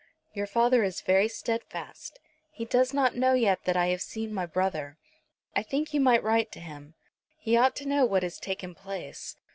[0.33, 2.19] "Your father is very steadfast.
[2.49, 4.97] He does not know yet that I have seen my brother.
[5.55, 6.95] I think you might write to him.
[7.37, 9.35] He ought to know what has taken place.